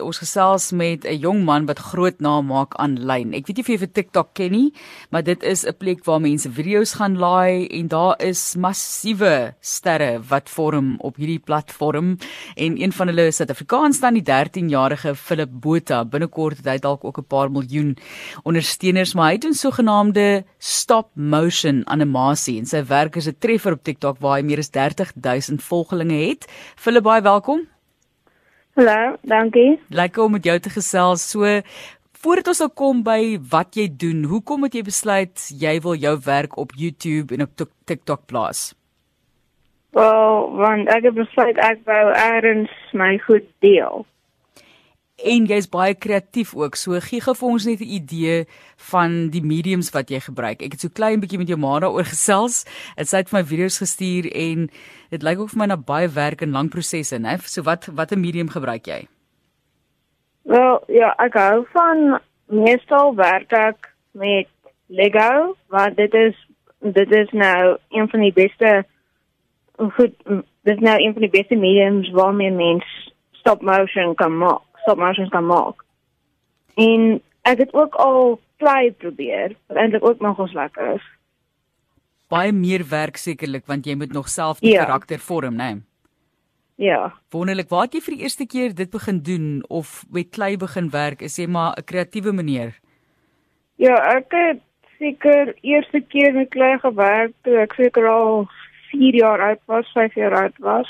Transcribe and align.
Ons 0.00 0.18
gesels 0.18 0.72
met 0.72 1.04
'n 1.04 1.18
jong 1.18 1.44
man 1.44 1.66
wat 1.66 1.78
groot 1.78 2.20
naam 2.20 2.46
maak 2.46 2.74
aanlyn. 2.74 3.34
Ek 3.34 3.46
weet 3.46 3.56
nie 3.56 3.62
of 3.62 3.68
jy 3.68 3.78
vir 3.78 3.92
TikTok 3.92 4.34
ken 4.34 4.50
nie, 4.52 4.72
maar 5.10 5.22
dit 5.22 5.42
is 5.42 5.64
'n 5.64 5.74
plek 5.78 6.04
waar 6.04 6.20
mense 6.20 6.48
video's 6.50 6.94
gaan 6.94 7.18
laai 7.18 7.68
en 7.68 7.88
daar 7.88 8.16
is 8.18 8.56
massiewe 8.56 9.54
sterre 9.60 10.20
wat 10.28 10.48
vorm 10.48 10.96
op 11.00 11.16
hierdie 11.16 11.38
platform 11.38 12.18
en 12.56 12.82
een 12.82 12.92
van 12.92 13.08
hulle 13.08 13.26
is 13.26 13.36
Suid-Afrikaans 13.36 14.00
dan 14.00 14.14
die 14.14 14.22
13-jarige 14.22 15.14
Philip 15.14 15.50
Botha. 15.52 16.04
Binnekort 16.04 16.56
het 16.56 16.66
hy 16.66 16.78
dalk 16.78 17.04
ook 17.04 17.18
'n 17.18 17.26
paar 17.28 17.50
miljoen 17.50 17.96
ondersteuners, 18.44 19.14
maar 19.14 19.30
hy 19.30 19.38
doen 19.38 19.54
sogenaamde 19.54 20.44
stop 20.58 21.10
motion 21.14 21.86
animasie 21.86 22.58
en 22.58 22.66
sy 22.66 22.82
werk 22.82 23.16
is 23.16 23.28
'n 23.28 23.36
treffer 23.38 23.72
op 23.72 23.82
TikTok 23.82 24.18
waar 24.20 24.38
hy 24.38 24.42
meer 24.42 24.58
as 24.58 24.70
30 24.70 25.12
000 25.14 25.58
volgelinge 25.58 26.28
het. 26.28 26.46
Philip, 26.76 27.02
baie 27.02 27.22
welkom. 27.22 27.73
Hallo, 28.74 29.16
dankie. 29.22 29.78
Lekker 29.88 30.22
om 30.22 30.32
met 30.34 30.44
jou 30.44 30.56
te 30.58 30.70
gesels. 30.70 31.22
So 31.30 31.46
voordat 32.24 32.48
ons 32.50 32.62
nou 32.64 32.70
kom 32.74 33.02
by 33.06 33.36
wat 33.52 33.76
jy 33.78 33.84
doen, 34.02 34.24
hoekom 34.26 34.66
het 34.66 34.74
jy 34.74 34.82
besluit 34.82 35.44
jy 35.60 35.76
wil 35.84 35.94
jou 35.94 36.14
werk 36.24 36.56
op 36.58 36.74
YouTube 36.74 37.36
en 37.36 37.46
op 37.46 37.62
TikTok 37.86 38.24
plaas? 38.26 38.72
Wel, 39.94 40.50
want 40.58 40.90
ek 40.90 41.06
het 41.06 41.14
besluit 41.14 41.60
ek 41.62 41.84
wou 41.86 42.02
eers 42.10 42.74
my 42.98 43.12
goed 43.28 43.46
deel 43.62 44.02
en 45.22 45.46
jy's 45.46 45.68
baie 45.70 45.94
kreatief 45.94 46.54
ook. 46.56 46.74
So 46.76 46.98
gee 47.00 47.22
gou 47.22 47.34
vir 47.38 47.48
ons 47.48 47.66
net 47.66 47.80
'n 47.80 47.94
idee 48.00 48.46
van 48.90 49.30
die 49.30 49.42
mediums 49.42 49.90
wat 49.90 50.10
jy 50.10 50.20
gebruik. 50.20 50.62
Ek 50.62 50.72
het 50.72 50.80
so 50.80 50.88
klein 50.88 51.20
bietjie 51.20 51.38
met 51.38 51.48
jou 51.48 51.58
ma 51.58 51.78
daaroor 51.78 52.04
gesels. 52.14 52.64
Dit 52.96 53.08
sy 53.08 53.16
het 53.16 53.28
vir 53.28 53.38
my 53.40 53.44
video's 53.44 53.78
gestuur 53.78 54.26
en 54.34 54.70
dit 55.10 55.22
lyk 55.22 55.38
ook 55.38 55.50
vir 55.50 55.58
my 55.58 55.66
na 55.66 55.76
baie 55.76 56.08
werk 56.08 56.42
en 56.42 56.50
lang 56.50 56.70
prosesse, 56.70 57.18
né? 57.18 57.38
So 57.46 57.62
wat 57.62 57.86
watter 57.86 58.18
medium 58.18 58.48
gebruik 58.48 58.86
jy? 58.86 59.06
Wel, 60.42 60.82
ja, 60.88 61.14
ek 61.18 61.34
hou 61.34 61.64
van 61.72 62.20
meestal 62.46 63.14
werk 63.14 63.52
ek 63.52 63.94
met 64.12 64.48
Lego, 64.88 65.56
want 65.68 65.96
dit 65.96 66.14
is 66.14 66.34
dit 66.80 67.10
is 67.12 67.30
nou 67.32 67.78
een 67.90 68.08
van 68.08 68.20
die 68.20 68.32
beste 68.32 68.84
goed 69.96 70.12
dit 70.64 70.76
is 70.76 70.82
nou 70.84 70.98
een 71.00 71.12
van 71.12 71.22
die 71.22 71.32
beste 71.32 71.56
mediums 71.56 72.10
waarmee 72.10 72.50
mens 72.50 72.84
stop 73.32 73.62
motion 73.62 74.14
kan 74.14 74.36
maak 74.36 74.63
stop 74.84 75.00
motions 75.00 75.32
kan 75.32 75.46
maak. 75.48 75.82
En 76.80 77.18
ek 77.48 77.64
het 77.64 77.74
ook 77.74 77.96
al 78.00 78.38
klei 78.62 78.92
probeer, 78.92 79.56
wat 79.68 79.80
eintlik 79.80 80.04
ook 80.04 80.20
nog 80.20 80.38
ons 80.38 80.52
lekker 80.52 80.94
is. 80.94 81.08
Baie 82.32 82.52
meer 82.52 82.84
werk 82.88 83.18
sekerlik 83.20 83.66
want 83.70 83.86
jy 83.86 83.96
moet 83.98 84.12
nog 84.12 84.30
self 84.32 84.62
die 84.62 84.76
ja. 84.76 84.84
karakter 84.84 85.18
vorm, 85.18 85.58
né? 85.60 85.72
Nee? 85.74 85.82
Ja. 86.76 87.12
Wonderlik, 87.30 87.68
waar 87.70 87.86
het 87.86 87.94
jy 87.94 88.00
vir 88.02 88.16
die 88.16 88.24
eerste 88.26 88.46
keer 88.50 88.72
dit 88.74 88.90
begin 88.90 89.20
doen 89.22 89.62
of 89.68 90.02
met 90.10 90.32
klei 90.34 90.56
begin 90.58 90.90
werk? 90.90 91.22
Is 91.22 91.36
jy 91.38 91.46
maar 91.46 91.78
'n 91.78 91.84
kreatiewe 91.84 92.32
manier? 92.32 92.74
Ja, 93.76 93.94
ek 94.16 94.30
het 94.30 94.62
seker 94.98 95.54
eerste 95.60 96.00
keer 96.00 96.34
met 96.34 96.48
klei 96.50 96.78
gewerk 96.78 97.32
toe 97.42 97.56
ek 97.58 97.74
seker 97.74 98.08
al 98.08 98.48
4 98.90 99.14
jaar 99.14 99.40
oud 99.40 99.60
was, 99.66 99.92
5 99.92 100.14
jaar 100.14 100.34
oud 100.42 100.58
was. 100.58 100.88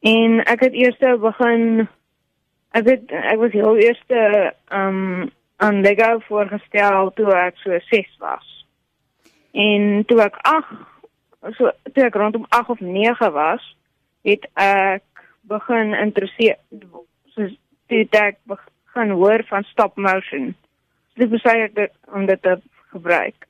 En 0.00 0.40
ek 0.44 0.60
het 0.60 0.72
eers 0.72 0.98
begin 1.20 1.88
Ek 2.74 2.88
het 2.90 3.12
ek 3.14 3.38
was 3.38 3.54
heel 3.54 3.76
eerste 3.78 4.20
um 4.74 5.30
aan 5.62 5.80
Lego 5.80 6.18
voorgestel 6.26 7.12
toe 7.14 7.30
ek 7.38 7.60
so 7.62 7.78
6 7.78 8.16
was. 8.18 8.48
En 9.52 10.02
toe 10.10 10.18
ek 10.24 10.38
8 10.42 11.54
so 11.54 11.70
toe 11.92 12.06
ek 12.08 12.18
rondom 12.18 12.46
8 12.48 12.74
of 12.74 12.80
9 12.80 13.30
was, 13.36 13.62
het 14.26 14.48
ek 14.58 15.04
begin 15.46 15.94
interesseer 15.94 16.58
so 17.34 17.46
toe 17.92 18.04
ek 18.24 18.42
begin 18.50 19.14
hoor 19.20 19.44
van 19.46 19.66
stop 19.70 19.96
motion. 19.96 20.54
Dit 21.14 21.30
besluit 21.30 21.78
ek 21.78 21.92
om 22.10 22.26
dit 22.26 22.42
te 22.42 22.58
gebruik. 22.90 23.46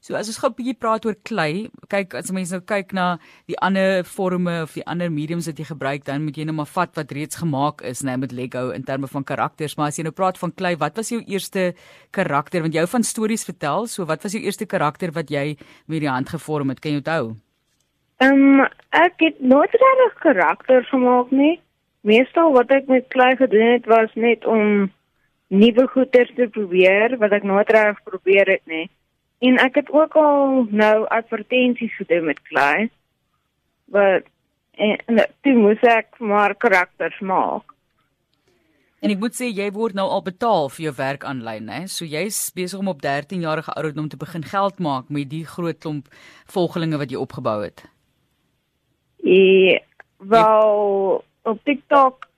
So 0.00 0.16
as 0.16 0.28
ons 0.32 0.38
gou 0.40 0.48
'n 0.48 0.56
bietjie 0.56 0.80
praat 0.80 1.04
oor 1.04 1.16
klei, 1.28 1.68
kyk 1.92 2.14
as 2.14 2.32
mense 2.32 2.52
nou 2.56 2.62
kyk 2.64 2.94
na 2.96 3.18
die 3.46 3.56
ander 3.60 4.02
forme 4.02 4.62
of 4.62 4.72
die 4.72 4.84
ander 4.86 5.10
mediums 5.10 5.46
wat 5.46 5.58
jy 5.58 5.66
gebruik, 5.68 6.04
dan 6.04 6.24
moet 6.24 6.36
jy 6.36 6.44
net 6.44 6.54
maar 6.54 6.72
vat 6.72 6.96
wat 6.96 7.12
reeds 7.12 7.36
gemaak 7.36 7.82
is, 7.82 8.00
net 8.02 8.18
met 8.18 8.32
Lego 8.32 8.70
in 8.70 8.82
terme 8.82 9.06
van 9.06 9.24
karakters, 9.24 9.76
maar 9.76 9.88
as 9.88 9.98
jy 9.98 10.04
nou 10.04 10.12
praat 10.12 10.38
van 10.38 10.52
klei, 10.52 10.74
wat 10.76 10.96
was 10.96 11.10
jou 11.10 11.20
eerste 11.28 11.74
karakter? 12.12 12.62
Want 12.62 12.72
jy 12.72 12.80
hou 12.80 12.88
van 12.88 13.02
stories 13.02 13.44
vertel, 13.44 13.86
so 13.86 14.06
wat 14.06 14.22
was 14.22 14.32
jou 14.32 14.40
eerste 14.40 14.64
karakter 14.64 15.12
wat 15.12 15.28
jy 15.28 15.56
met 15.86 16.00
die 16.00 16.08
hand 16.08 16.30
gevorm 16.30 16.70
het? 16.70 16.80
Kan 16.80 16.92
jy 16.92 17.02
onthou? 17.04 17.36
Ehm 18.20 18.60
um, 18.60 18.68
ek 18.90 19.20
het 19.20 19.40
nooit 19.40 19.70
regtig 19.70 20.14
karakters 20.20 20.88
gemaak 20.88 21.30
nie. 21.30 21.60
Meestal 22.00 22.52
wat 22.52 22.70
ek 22.70 22.88
met 22.88 23.08
klei 23.08 23.36
gedoen 23.36 23.72
het 23.76 23.86
was 23.86 24.08
net 24.14 24.46
om 24.46 24.90
nuwe 25.48 25.86
goeders 25.92 26.32
te 26.36 26.48
probeer 26.48 27.18
wat 27.18 27.32
ek 27.32 27.44
nooit 27.44 27.68
reg 27.68 28.00
probeer 28.04 28.48
het 28.48 28.64
nie. 28.64 28.88
En 29.40 29.56
ek 29.58 29.80
het 29.80 29.90
ook 29.92 30.14
al 30.20 30.66
nou 30.68 31.06
advertensies 31.08 31.96
gedoen 31.96 32.24
met 32.28 32.42
klei. 32.48 32.90
Wat 33.84 34.28
en, 34.80 34.96
en 35.06 35.20
toe 35.44 35.54
moes 35.56 35.82
ek 35.88 36.18
maar 36.18 36.54
karakters 36.54 37.18
maak. 37.20 37.74
En 39.00 39.12
ek 39.12 39.20
moet 39.22 39.36
sê 39.36 39.48
jy 39.48 39.70
word 39.72 39.96
nou 39.96 40.04
al 40.12 40.20
betaal 40.24 40.68
vir 40.74 40.90
jou 40.90 40.94
werk 40.98 41.24
aanlyn, 41.24 41.70
hè? 41.72 41.86
So 41.88 42.04
jy's 42.04 42.36
besig 42.56 42.82
om 42.82 42.90
op 42.92 43.00
13 43.00 43.40
jarige 43.40 43.72
ouderdom 43.72 44.10
te 44.12 44.20
begin 44.20 44.44
geld 44.44 44.80
maak 44.80 45.08
met 45.08 45.30
die 45.32 45.46
groot 45.48 45.78
klomp 45.80 46.10
volgelinge 46.52 47.00
wat 47.00 47.12
jy 47.12 47.20
opgebou 47.20 47.62
het. 47.64 47.86
Ja, 49.24 49.80
wel 50.18 51.24
op 51.48 51.64
TikTok 51.64 52.28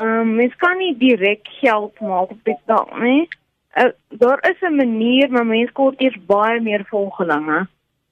ehm 0.00 0.08
um, 0.08 0.34
mens 0.38 0.54
kan 0.56 0.78
nie 0.78 0.94
direk 0.96 1.48
geld 1.60 1.98
maak 2.00 2.30
op 2.30 2.38
TikTok 2.46 2.94
nie. 3.02 3.28
Uh, 3.74 3.92
daar 4.08 4.50
is 4.50 4.60
'n 4.60 4.74
manier, 4.74 5.30
maar 5.30 5.46
mense 5.46 5.72
kort 5.72 6.00
eers 6.00 6.18
baie 6.26 6.60
meer 6.60 6.84
volgelinge. 6.84 7.68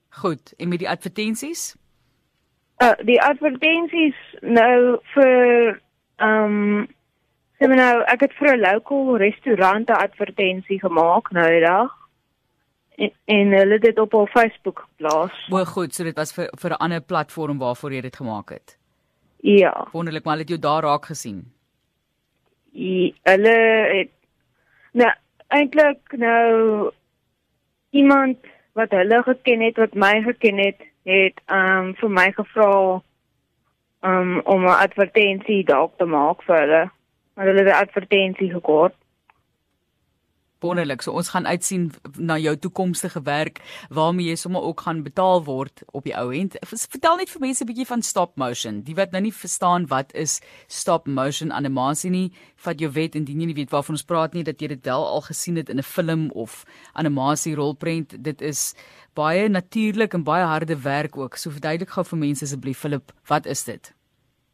Goed, 0.08 0.54
en 0.56 0.68
met 0.68 0.78
die 0.78 0.88
advertensies? 0.88 1.76
Uh 2.78 2.94
die 3.02 3.22
advertensies 3.22 4.16
nou 4.40 4.98
vir 5.14 5.80
ehm 6.16 6.44
um, 6.44 6.88
sien 7.58 7.74
nou, 7.74 8.02
ek 8.06 8.20
het 8.20 8.34
vir 8.38 8.56
'n 8.56 8.60
local 8.60 9.16
restaurant 9.16 9.88
'n 9.88 9.92
advertensie 9.92 10.80
gemaak 10.80 11.30
nou 11.30 11.48
die 11.50 11.66
dag. 11.66 11.90
En, 12.96 13.12
en 13.24 13.52
hulle 13.52 13.72
het 13.72 13.82
dit 13.82 13.98
op 13.98 14.14
op 14.14 14.28
Facebook 14.28 14.86
geplaas. 14.86 15.46
O, 15.50 15.64
goed, 15.64 15.94
so 15.94 16.04
dit 16.04 16.16
was 16.16 16.32
vir 16.32 16.48
vir 16.58 16.70
'n 16.70 16.82
ander 16.84 17.00
platform 17.00 17.58
waarvoor 17.58 17.92
jy 17.92 18.00
dit 18.00 18.16
gemaak 18.16 18.48
het. 18.50 18.78
Ja. 19.36 19.88
Wonderlik, 19.92 20.24
maar 20.24 20.38
het 20.38 20.48
jy 20.48 20.58
daar 20.58 20.82
raak 20.82 21.04
gesien? 21.04 21.52
Ja, 22.70 23.10
hulle 23.22 23.56
het 23.94 24.10
nou 24.92 25.12
eintlik 25.48 26.12
nou 26.16 26.90
iemand 27.90 28.38
wat 28.72 28.90
hulle 28.90 29.22
geken 29.22 29.60
het 29.60 29.76
wat 29.76 29.94
my 29.94 30.22
geken 30.22 30.58
het 30.58 30.80
het 31.08 31.40
um 31.46 31.94
vir 32.00 32.10
my 32.10 32.28
gevra 32.36 33.00
um 34.10 34.40
om 34.44 34.64
'n 34.64 34.80
advertensie 34.86 35.64
dalk 35.64 35.96
te 35.96 36.04
maak 36.04 36.42
vir 36.42 36.58
hulle. 36.60 36.90
Maar 37.34 37.46
hulle 37.46 37.62
het 37.64 37.72
'n 37.74 37.82
advertensie 37.84 38.50
gekort 38.52 38.94
wonderlik. 40.60 41.02
So 41.02 41.12
ons 41.12 41.28
gaan 41.28 41.46
uitsien 41.46 41.90
na 42.16 42.36
jou 42.38 42.56
toekomstige 42.56 43.22
werk 43.22 43.60
waarmee 43.94 44.28
jy 44.28 44.36
sommer 44.36 44.62
ook 44.62 44.80
gaan 44.80 45.02
betaal 45.02 45.44
word 45.44 45.82
op 45.92 46.04
die 46.04 46.16
ou 46.16 46.32
end. 46.34 46.56
Vertel 46.66 47.16
net 47.16 47.30
vir 47.30 47.40
mense 47.40 47.64
'n 47.64 47.66
bietjie 47.66 47.86
van 47.86 48.02
stop 48.02 48.36
motion. 48.36 48.82
Die 48.82 48.94
wat 48.94 49.10
nou 49.12 49.22
nie 49.22 49.32
verstaan 49.32 49.86
wat 49.86 50.14
is 50.14 50.40
stop 50.66 51.06
motion 51.06 51.52
animasie 51.52 52.10
nie, 52.10 52.32
vat 52.56 52.80
jou 52.80 52.90
wet 52.90 53.14
indien 53.14 53.40
jy 53.40 53.46
nie 53.46 53.54
weet 53.54 53.70
waarvan 53.70 53.94
ons 53.94 54.04
praat 54.04 54.34
nie 54.34 54.44
dat 54.44 54.60
jy 54.60 54.68
dit 54.68 54.84
wel 54.84 55.06
al 55.06 55.20
gesien 55.20 55.56
het 55.56 55.68
in 55.68 55.78
'n 55.78 55.82
film 55.82 56.30
of 56.30 56.64
animasie 56.94 57.54
rolprent. 57.54 58.22
Dit 58.22 58.40
is 58.42 58.74
baie 59.14 59.48
natuurlik 59.48 60.14
en 60.14 60.24
baie 60.24 60.44
harde 60.44 60.82
werk 60.82 61.16
ook. 61.16 61.36
So 61.36 61.50
verduidelik 61.50 61.90
gou 61.90 62.04
vir 62.04 62.18
mense 62.18 62.44
asseblief 62.44 62.78
Philip, 62.78 63.12
wat 63.26 63.46
is 63.46 63.64
dit? 63.64 63.94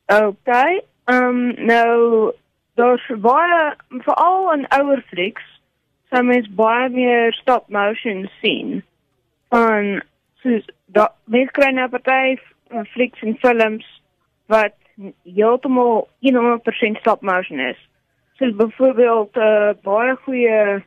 Okay. 0.06 0.82
Ehm 1.04 1.24
um, 1.24 1.66
nou 1.66 2.32
daar's 2.74 3.10
baie 3.20 3.76
veral 3.88 4.52
in 4.52 4.66
ouer 4.68 5.02
flieks 5.08 5.53
sou 6.14 6.22
mens 6.22 6.46
baie 6.54 6.88
meer 6.94 7.34
stop 7.34 7.66
motion 7.74 8.28
sien 8.40 8.82
van 9.50 9.98
soos 10.42 10.66
dat 10.94 11.14
mens 11.34 11.50
kry 11.56 11.72
nou 11.74 11.88
party 11.90 12.36
flieks 12.94 13.22
en 13.26 13.34
films 13.42 13.86
wat 14.52 14.76
heeltemal 15.26 16.06
100% 16.22 17.00
stop 17.02 17.22
motion 17.22 17.60
is. 17.60 17.80
So 18.38 18.50
byvoorbeeld 18.52 19.36
'n 19.36 19.40
uh, 19.40 19.74
baie 19.82 20.14
goeie 20.26 20.84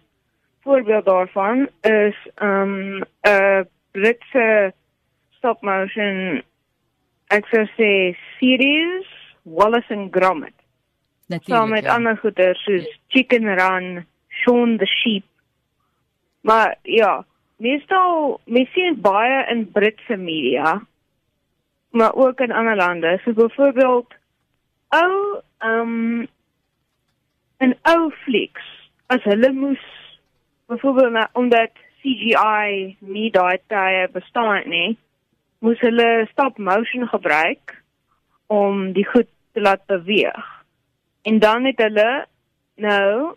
voorbeeld 0.63 1.06
daarvan 1.06 1.68
is 1.81 2.15
um 2.41 3.03
'n 3.27 3.68
Britse 3.91 4.74
stop 5.38 5.62
motion 5.62 6.44
ek 7.27 7.47
sou 7.51 7.65
sê 7.75 8.15
series 8.39 9.07
Wallace 9.44 9.94
and 9.94 10.12
Gromit. 10.15 10.56
Natuurlik. 11.27 11.56
Saam 11.56 11.69
met 11.69 11.83
ja. 11.83 11.95
ander 11.95 12.18
goeie 12.18 12.56
soos 12.56 13.00
Chicken 13.07 13.56
Run 13.59 14.06
Shaun 14.42 14.78
the 14.78 14.86
Sheep. 14.86 15.25
Maar 16.42 16.78
ja, 16.81 17.25
meestal 17.57 18.39
mens 18.45 18.72
sien 18.72 19.01
baie 19.01 19.45
in 19.51 19.66
Britse 19.72 20.16
media, 20.16 20.81
maar 21.89 22.13
ook 22.13 22.39
in 22.39 22.51
ander 22.51 22.75
lande. 22.75 23.19
So 23.24 23.34
byvoorbeeld 23.34 24.13
ou 24.89 25.42
ehm 25.57 26.28
um, 27.60 27.74
ou 27.81 28.12
flieks 28.24 28.63
as 29.07 29.24
hulle 29.24 29.51
moes 29.51 29.84
byvoorbeeld 30.68 31.28
omdat 31.34 31.72
CGI 32.01 32.95
nie 33.00 33.30
daai 33.31 33.57
tye 33.68 34.07
bestaan 34.13 34.69
nie, 34.69 34.98
moes 35.60 35.80
hulle 35.81 36.28
stop 36.31 36.57
motion 36.57 37.07
gebruik 37.07 37.74
om 38.48 38.92
die 38.94 39.06
goed 39.06 39.28
te 39.54 39.62
laat 39.62 39.86
beweeg. 39.86 40.45
En 41.28 41.39
dan 41.39 41.66
het 41.66 41.81
hulle 41.81 42.25
nou 42.75 43.36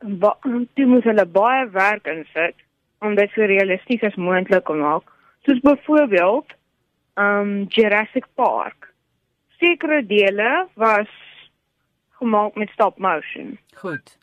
toe 0.00 0.86
moes 0.86 1.04
hulle 1.04 1.26
baie 1.26 1.66
werk 1.74 2.06
insit 2.08 2.56
om 3.00 3.16
dit 3.16 3.32
so 3.34 3.48
realisties 3.48 4.02
as 4.04 4.16
moontlik 4.16 4.66
te 4.66 4.76
maak. 4.76 5.04
Soos 5.44 5.60
byvoorbeeld 5.64 6.56
um 7.20 7.66
Jurassic 7.68 8.26
Park. 8.34 8.88
Sekere 9.60 10.02
dele 10.06 10.68
was 10.74 11.08
gemaak 12.20 12.56
met 12.56 12.72
stop 12.72 12.98
motion. 12.98 13.58
Goed. 13.76 14.16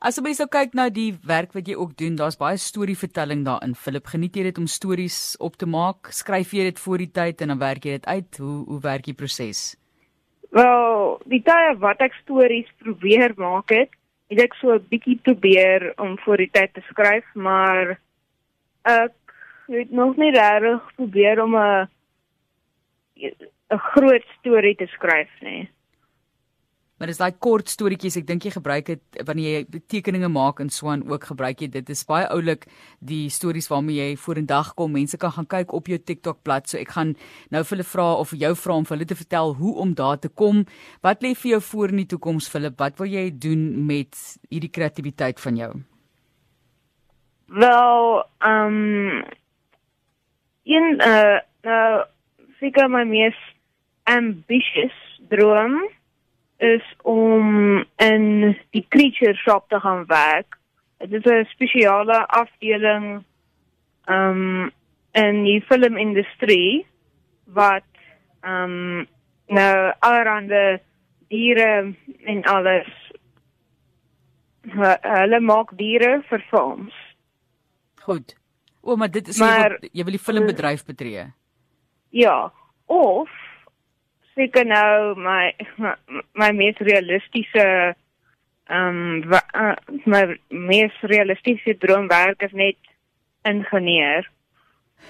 As 0.00 0.16
jy 0.16 0.32
sou 0.32 0.46
kyk 0.48 0.72
na 0.74 0.88
die 0.88 1.12
werk 1.28 1.52
wat 1.52 1.66
jy 1.68 1.74
ook 1.76 1.92
doen, 2.00 2.14
daar's 2.16 2.38
baie 2.40 2.56
storievertelling 2.56 3.42
daarin. 3.44 3.74
Philip, 3.76 4.06
geniet 4.08 4.36
jy 4.36 4.46
dit 4.48 4.58
om 4.58 4.66
stories 4.66 5.36
op 5.38 5.58
te 5.60 5.68
maak? 5.68 6.08
Skryf 6.16 6.54
jy 6.56 6.70
dit 6.70 6.80
voor 6.80 7.02
die 7.04 7.10
tyd 7.12 7.42
en 7.44 7.52
dan 7.52 7.60
werk 7.60 7.84
jy 7.84 7.98
dit 7.98 8.06
uit? 8.08 8.40
Hoe 8.40 8.64
hoe 8.70 8.80
werk 8.80 9.04
die 9.04 9.14
proses? 9.14 9.76
Wel, 10.56 11.20
die 11.30 11.42
tye 11.44 11.74
wat 11.82 12.00
ek 12.00 12.16
stories 12.22 12.70
probeer 12.80 13.36
maak 13.36 13.70
het, 13.76 13.92
het 14.30 14.40
ek 14.46 14.54
so 14.54 14.74
'n 14.74 14.86
bietjie 14.88 15.18
probeer 15.22 15.92
om 15.98 16.18
voor 16.18 16.36
die 16.36 16.50
tyd 16.50 16.74
te 16.74 16.82
skryf, 16.88 17.26
maar 17.34 17.98
ek 18.82 19.12
het 19.66 19.90
nog 19.90 20.16
nie 20.16 20.30
regtig 20.30 20.94
probeer 20.94 21.42
om 21.42 21.56
'n 21.56 21.88
'n 23.70 23.78
groot 23.92 24.24
storie 24.38 24.76
te 24.76 24.86
skryf 24.86 25.30
nie. 25.40 25.68
Maar 27.00 27.08
dis 27.08 27.16
daai 27.16 27.32
kort 27.40 27.70
storieetjies, 27.72 28.18
ek 28.20 28.26
dink 28.28 28.44
jy 28.44 28.50
gebruik 28.52 28.90
dit 28.90 29.20
wanneer 29.24 29.62
jy 29.62 29.80
tekeninge 29.88 30.28
maak 30.28 30.58
en 30.60 30.68
swaan 30.68 31.00
ook 31.08 31.30
gebruik 31.30 31.62
jy 31.64 31.70
dit. 31.72 31.86
Dit 31.88 31.94
is 31.96 32.04
baie 32.04 32.26
oulik 32.28 32.66
die 33.00 33.30
stories 33.32 33.70
waarmee 33.72 33.96
jy 33.96 34.18
vorendag 34.20 34.74
kom. 34.76 34.92
Mense 34.92 35.16
kan 35.16 35.32
gaan 35.32 35.46
kyk 35.48 35.72
op 35.72 35.86
jou 35.88 35.96
TikTok 35.96 36.42
bladsy. 36.44 36.74
So 36.76 36.82
ek 36.84 36.92
gaan 36.92 37.14
nou 37.48 37.62
vir 37.64 37.78
hulle 37.78 37.86
vra 37.88 38.08
of 38.20 38.34
jou 38.36 38.50
vra 38.52 38.76
om 38.76 38.84
vir 38.84 38.98
hulle 38.98 39.08
te 39.08 39.16
vertel 39.16 39.54
hoe 39.56 39.72
om 39.80 39.94
daar 39.96 40.20
te 40.20 40.28
kom. 40.28 40.66
Wat 41.00 41.24
lê 41.24 41.30
vir 41.32 41.54
jou 41.54 41.60
voor 41.70 41.94
in 41.94 42.02
die 42.02 42.10
toekoms, 42.10 42.50
Philip? 42.52 42.76
Wat 42.76 43.00
wil 43.00 43.08
jy 43.08 43.30
doen 43.32 43.62
met 43.88 44.20
hierdie 44.52 44.68
kreatiwiteit 44.68 45.40
van 45.40 45.56
jou? 45.56 45.70
Wel, 47.48 48.20
ehm 48.44 48.76
um, 48.76 49.24
in 50.68 51.00
uh 51.00 51.40
nou 51.64 52.04
seker 52.60 52.92
my 52.92 53.06
mees 53.08 53.40
ambitious 54.04 55.00
droom 55.32 55.80
is 56.60 56.84
om 57.08 57.78
in 57.96 58.56
die 58.76 58.84
creature 58.88 59.34
shop 59.34 59.68
te 59.68 59.80
gaan 59.80 60.04
werk. 60.06 60.58
Dit 60.98 61.26
is 61.26 61.32
'n 61.32 61.48
spesiale 61.54 62.26
afdeling 62.26 63.24
ehm 64.04 64.64
um, 64.64 64.70
in 65.12 65.42
die 65.44 65.60
filmindustrie 65.60 66.86
wat 67.44 67.88
ehm 68.40 68.62
um, 68.62 69.06
nou 69.46 69.92
allerhande 69.98 70.80
diere 71.28 71.94
en 72.24 72.42
alles 72.44 72.90
hulle 75.02 75.40
maak 75.40 75.72
diere 75.78 76.22
vir 76.28 76.44
films. 76.50 76.94
Goed. 78.02 78.36
O, 78.80 78.96
maar 78.96 79.10
dit 79.10 79.28
is 79.28 79.38
maar, 79.38 79.76
jy 79.92 80.04
wil 80.04 80.16
die 80.16 80.22
filmbedryf 80.24 80.84
betree. 80.84 81.26
Ja, 82.08 82.52
of 82.86 83.30
seker 84.40 84.64
nou 84.64 85.14
my 85.20 85.52
my, 85.76 85.94
my 86.40 86.50
mees 86.56 86.80
realistiese 86.90 87.66
ehm 88.70 89.00
um, 89.26 89.34
uh, 89.34 89.74
my 90.06 90.22
mees 90.48 90.94
realistiese 91.12 91.76
droomwerk 91.82 92.42
is 92.46 92.54
net 92.54 92.78
ingenieur. 93.44 94.28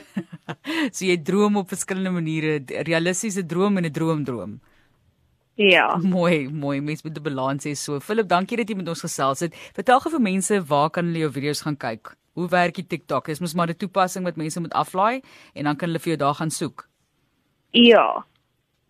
so 0.94 1.04
jy 1.04 1.18
droom 1.26 1.58
op 1.60 1.68
verskillende 1.68 2.12
maniere, 2.14 2.60
realistiese 2.88 3.44
droom 3.46 3.76
en 3.78 3.86
'n 3.86 3.92
droomdroom. 3.92 4.60
Ja. 5.60 5.98
Mooi, 6.00 6.48
mooi. 6.48 6.80
Mens 6.80 7.02
moet 7.02 7.18
'n 7.18 7.22
balans 7.22 7.64
hê 7.64 7.74
so. 7.76 8.00
Philip, 8.00 8.28
dankie 8.28 8.56
dat 8.56 8.68
jy 8.68 8.76
met 8.76 8.88
ons 8.88 9.04
gesels 9.04 9.40
het. 9.40 9.54
Vertel 9.74 10.00
gou 10.00 10.10
vir 10.12 10.20
mense 10.20 10.64
waar 10.64 10.90
kan 10.90 11.04
hulle 11.04 11.18
jou 11.18 11.32
video's 11.32 11.60
gaan 11.60 11.76
kyk? 11.76 12.16
Hoe 12.32 12.48
werk 12.48 12.74
die 12.74 12.86
TikTok? 12.86 13.26
Dis 13.26 13.40
mos 13.40 13.54
maar 13.54 13.68
'n 13.68 13.76
toepassing 13.76 14.24
wat 14.24 14.36
mense 14.36 14.60
moet 14.60 14.72
aflaai 14.72 15.22
en 15.54 15.64
dan 15.64 15.76
kan 15.76 15.88
hulle 15.88 15.98
vir 15.98 16.16
jou 16.16 16.16
daar 16.16 16.34
gaan 16.34 16.50
soek. 16.50 16.88
Ja. 17.70 18.24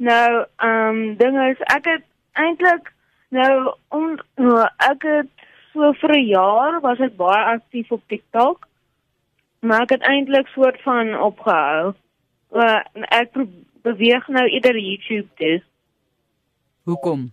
Nou, 0.01 0.45
ehm 0.57 0.89
um, 0.89 1.17
dinge 1.21 1.51
is 1.51 1.61
ek 1.77 1.85
het 1.85 2.05
eintlik 2.33 2.93
nou 3.29 3.75
om 3.89 4.07
nou, 4.41 4.65
ek 4.89 5.03
het 5.09 5.47
so 5.73 5.93
vir 6.03 6.15
'n 6.17 6.27
jaar 6.27 6.81
was 6.81 7.01
ek 7.01 7.17
baie 7.17 7.45
aktief 7.55 7.93
op 7.93 8.03
TikTok. 8.07 8.69
Maar 9.61 9.83
ek 9.83 9.91
het 9.91 10.03
eintlik 10.03 10.47
soort 10.47 10.83
van 10.83 11.19
opgehou. 11.21 11.95
Uh, 12.53 12.81
ek 12.95 13.37
beweeg 13.83 14.29
nou 14.29 14.47
eerder 14.49 14.79
YouTube 14.79 15.29
toe. 15.35 15.63
Hoekom? 16.83 17.33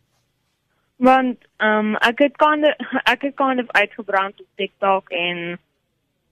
Want 0.96 1.38
ehm 1.58 1.94
um, 1.94 1.96
ek 1.96 2.20
het 2.20 2.36
of, 2.36 2.76
ek 3.14 3.22
het 3.22 3.36
kind 3.36 3.60
of 3.60 3.72
uitgebrand 3.72 4.40
op 4.40 4.48
TikTok 4.56 5.10
en 5.10 5.60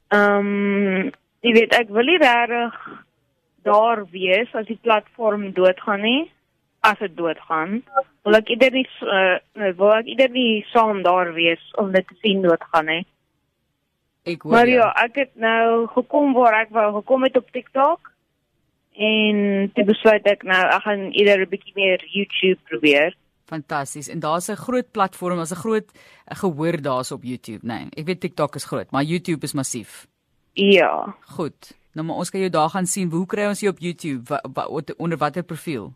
Ehm 0.07 0.47
um, 0.47 1.11
jy 1.41 1.51
weet 1.53 1.73
ek 1.73 1.89
wil 1.89 2.05
nie 2.05 2.19
regtig 2.21 2.75
daar 3.65 4.05
wees 4.13 4.53
as 4.53 4.67
die 4.69 4.79
platform 4.81 5.51
doodgaan 5.57 6.05
nie. 6.05 6.31
As 6.85 6.99
dit 7.01 7.15
doodgaan, 7.17 7.79
wil 8.25 8.37
ek 8.37 8.51
eerder 8.53 8.75
nie 8.75 8.85
uh, 9.01 9.37
wil 9.73 9.93
ek 9.95 10.09
eerder 10.11 10.29
nie 10.29 10.65
saam 10.69 11.01
daar 11.05 11.31
wees 11.33 11.61
om 11.81 11.89
dit 11.95 12.05
te 12.07 12.17
sien 12.21 12.43
doodgaan 12.45 12.85
nie. 12.91 13.03
Ek 14.25 14.45
hoor. 14.45 14.53
Maar 14.53 14.69
ja, 14.69 14.89
ek 15.05 15.17
het 15.23 15.33
nou 15.41 15.87
gekom 15.93 16.33
waar 16.37 16.59
ek 16.61 16.73
wou 16.73 16.85
gekom 16.99 17.25
het 17.25 17.37
op 17.41 17.49
TikTok 17.53 18.11
en 18.95 19.69
toe 19.75 19.85
besluit 19.85 20.29
ek 20.29 20.45
nou 20.47 20.61
ek 20.61 20.85
gaan 20.85 21.09
eerder 21.11 21.45
'n 21.45 21.49
bietjie 21.49 21.75
meer 21.75 22.05
YouTube 22.13 22.61
probeer. 22.69 23.17
Fantasties. 23.45 24.07
En 24.09 24.19
daar's 24.19 24.49
'n 24.49 24.61
groot 24.67 24.91
platform, 24.91 25.37
daar's 25.37 25.53
'n 25.57 25.65
groot 25.65 25.89
gehoor 26.25 26.81
daar's 26.81 27.11
op 27.11 27.23
YouTube, 27.23 27.65
né? 27.65 27.79
Nee, 27.81 27.89
ek 27.97 28.05
weet 28.05 28.19
TikTok 28.19 28.55
is 28.55 28.65
groot, 28.65 28.91
maar 28.91 29.03
YouTube 29.03 29.43
is 29.43 29.53
massief. 29.53 30.07
Ja. 30.53 31.15
Goed. 31.35 31.73
Nou 31.95 32.05
maar 32.05 32.19
ons 32.21 32.29
kan 32.29 32.43
jou 32.43 32.51
daar 32.51 32.69
gaan 32.73 32.89
sien. 32.91 33.11
Hoe 33.11 33.25
kry 33.25 33.47
ons 33.47 33.61
jou 33.63 33.71
op 33.71 33.79
YouTube? 33.79 34.27
Wat, 34.27 34.67
wat 34.69 34.95
onder 34.95 35.17
watter 35.17 35.43
profiel? 35.43 35.93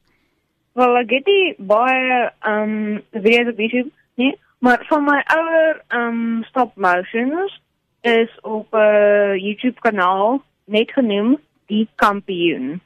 Wel, 0.80 0.96
ek 1.01 1.12
het 1.18 1.28
die 1.28 1.56
baie 1.57 2.19
ehm 2.40 2.74
um, 2.96 3.01
video's 3.12 3.51
op 3.51 3.60
YouTube, 3.60 3.92
nee, 4.16 4.38
maar 4.63 4.86
van 4.88 5.03
my 5.03 5.20
ouer 5.36 5.84
ehm 5.88 6.24
um, 6.24 6.44
stop 6.48 6.75
motions 6.75 7.62
is 8.01 8.32
op 8.41 8.74
'n 8.74 8.79
uh, 8.79 9.36
YouTube 9.36 9.79
kanaal 9.79 10.44
net 10.65 10.91
genoem 10.91 11.38
Die 11.68 11.88
Kampioen. 11.96 12.82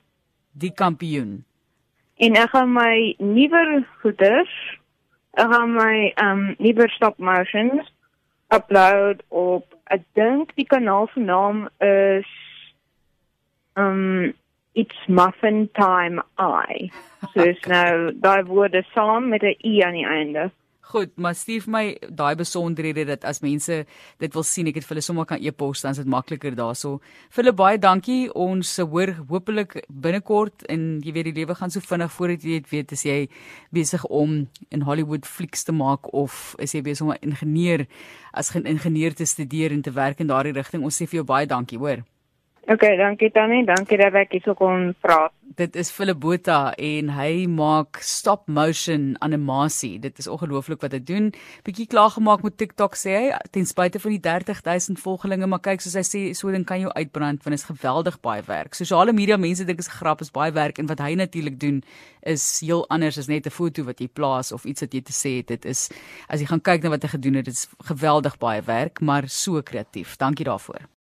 Die 0.52 0.74
Kampioen 0.74 1.44
en 2.16 2.38
ek 2.38 2.54
gaan 2.54 2.72
my 2.74 3.16
nuwer 3.18 3.82
goeders 4.02 4.54
ek 5.42 5.50
gaan 5.50 5.74
my 5.74 6.14
um 6.22 6.44
nuwer 6.62 6.90
stop 6.94 7.18
motions 7.18 7.90
upload 8.54 9.24
op 9.30 9.66
ek 9.96 10.06
dink 10.20 10.54
die 10.60 10.68
kanaal 10.70 11.10
se 11.14 11.24
naam 11.24 11.66
is 11.82 12.30
um 13.76 14.34
it's 14.74 15.08
muffin 15.08 15.70
time 15.80 16.22
i 16.38 16.90
so 17.34 17.44
is 17.44 17.62
nou 17.68 18.12
daai 18.26 18.44
woorde 18.44 18.84
saam 18.94 19.30
met 19.30 19.44
'n 19.44 19.56
i 19.64 19.82
aan 19.84 19.98
die 20.00 20.08
einde 20.18 20.52
Goed, 20.84 21.16
maar 21.16 21.34
Steve 21.34 21.70
my 21.72 21.96
daai 22.12 22.36
besonderhede 22.36 23.06
dat 23.08 23.24
as 23.24 23.40
mense 23.40 23.86
dit 24.20 24.34
wil 24.36 24.44
sien, 24.44 24.68
ek 24.68 24.76
het 24.78 24.86
vir 24.86 24.98
hulle 24.98 25.06
sommer 25.06 25.26
kan 25.26 25.40
e-pos 25.40 25.82
dan 25.82 25.96
is 25.96 26.02
dit 26.02 26.10
makliker 26.12 26.54
daarso. 26.60 27.00
Vir 27.32 27.44
hulle 27.44 27.54
baie 27.56 27.80
dankie. 27.80 28.28
Ons 28.36 28.76
hoor 28.78 29.14
hopelik 29.32 29.78
binnekort 29.88 30.68
en 30.70 31.00
jy 31.02 31.16
weet 31.16 31.32
die 31.32 31.36
lewe 31.40 31.56
gaan 31.56 31.72
so 31.72 31.80
vinnig 31.80 32.12
voordat 32.12 32.44
jy 32.44 32.60
dit 32.60 32.70
weet 32.76 32.94
as 32.94 33.06
jy 33.08 33.18
besig 33.72 34.04
om 34.12 34.42
in 34.70 34.84
Hollywood 34.84 35.26
flieks 35.26 35.64
te 35.64 35.74
maak 35.74 36.12
of 36.14 36.54
is 36.60 36.76
jy 36.76 36.84
besig 36.84 37.08
om 37.08 37.14
'n 37.16 37.32
ingenieur 37.32 37.88
as 38.34 38.54
'n 38.54 38.68
ingenieur 38.68 39.16
te 39.16 39.26
studeer 39.26 39.72
en 39.72 39.82
te 39.82 39.92
werk 39.92 40.20
in 40.20 40.28
daardie 40.28 40.54
rigting. 40.54 40.84
Ons 40.84 41.02
sê 41.02 41.08
vir 41.08 41.24
jou 41.24 41.26
baie 41.26 41.48
dankie, 41.48 41.80
hoor. 41.80 42.04
Okay, 42.64 42.96
dankie 42.96 43.28
Tannie. 43.32 43.66
Dankie 43.68 43.98
dat 44.00 44.16
ek 44.16 44.38
hier 44.38 44.54
kon 44.56 44.94
praat. 45.04 45.34
Dit 45.60 45.76
is 45.76 45.90
Philip 45.92 46.22
Botha 46.24 46.72
en 46.80 47.10
hy 47.12 47.44
maak 47.52 48.00
stop 48.02 48.46
motion 48.48 49.18
animasie. 49.20 49.98
Dit 50.00 50.22
is 50.22 50.30
ongelooflik 50.32 50.80
wat 50.82 50.96
hy 50.96 51.02
doen. 51.04 51.28
Bietjie 51.68 51.90
klaar 51.92 52.14
gemaak 52.16 52.46
met 52.46 52.56
TikTok 52.58 52.96
sê 52.98 53.18
hy, 53.18 53.26
ten 53.52 53.68
spyte 53.68 54.00
van 54.00 54.16
die 54.16 54.22
30000 54.24 55.02
volgelinge, 55.04 55.50
maar 55.52 55.60
kyk 55.66 55.84
soos 55.84 55.98
hy 56.00 56.06
sê, 56.08 56.22
so 56.40 56.56
ding 56.56 56.64
kan 56.66 56.80
jou 56.80 56.94
uitbrand 56.96 57.44
want 57.44 57.52
dit 57.52 57.60
is 57.60 57.68
geweldig 57.68 58.18
baie 58.24 58.48
werk. 58.48 58.80
Sosiale 58.80 59.12
media 59.14 59.38
mense 59.38 59.68
dink 59.68 59.84
is 59.84 59.92
grap, 59.92 60.24
is 60.24 60.32
baie 60.32 60.56
werk 60.56 60.80
en 60.80 60.88
wat 60.88 61.04
hy 61.04 61.14
natuurlik 61.20 61.60
doen 61.60 61.84
is 62.24 62.48
heel 62.64 62.88
anders 62.88 63.20
as 63.20 63.28
net 63.28 63.46
'n 63.46 63.52
foto 63.52 63.84
wat 63.84 64.00
jy 64.00 64.08
plaas 64.08 64.56
of 64.56 64.64
iets 64.64 64.88
wat 64.88 64.94
jy 64.94 65.04
te 65.04 65.12
sê 65.14 65.38
het. 65.44 65.52
Dit 65.52 65.66
is 65.66 65.92
as 66.30 66.40
jy 66.40 66.48
gaan 66.48 66.64
kyk 66.64 66.84
na 66.84 66.96
wat 66.96 67.04
hy 67.04 67.12
gedoen 67.20 67.36
het, 67.36 67.46
dit 67.46 67.54
is 67.54 67.68
geweldig 67.92 68.40
baie 68.40 68.62
werk, 68.62 69.02
maar 69.02 69.28
so 69.28 69.62
kreatief. 69.62 70.16
Dankie 70.18 70.46
daarvoor. 70.46 70.94